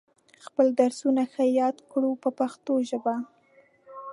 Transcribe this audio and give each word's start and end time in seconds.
خپل 0.45 0.67
درسونه 0.79 1.23
ښه 1.33 1.43
یاد 1.59 1.77
کړو 1.91 2.11
په 2.23 2.29
پښتو 2.39 2.73
ژبه. 2.89 3.15